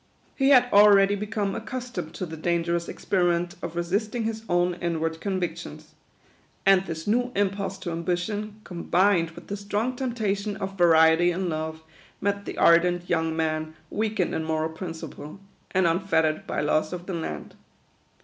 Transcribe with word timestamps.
He 0.35 0.49
had 0.49 0.67
already 0.73 1.13
become 1.15 1.53
accustomed 1.53 2.15
to 2.15 2.25
the 2.25 2.35
danger 2.35 2.75
ous 2.75 2.89
experiment 2.89 3.53
of 3.61 3.75
resisting 3.75 4.23
his 4.23 4.41
own 4.49 4.73
inward 4.81 5.21
convic 5.21 5.55
tions; 5.57 5.93
and 6.65 6.83
this 6.87 7.05
new 7.05 7.31
impulse 7.35 7.77
to 7.77 7.91
ambition, 7.91 8.61
combined 8.63 9.29
with 9.29 9.45
the 9.45 9.55
strong 9.55 9.95
temptation 9.95 10.57
of 10.57 10.75
variety 10.75 11.29
in 11.29 11.49
love, 11.49 11.83
met 12.19 12.45
the 12.45 12.57
ardent 12.57 13.11
young 13.11 13.35
man 13.37 13.75
weakened 13.91 14.33
in 14.33 14.43
moral 14.43 14.69
principle, 14.69 15.39
and 15.69 15.85
unfettered 15.85 16.47
by 16.47 16.61
laws 16.61 16.93
of 16.93 17.05
the 17.05 17.13
land. 17.13 17.53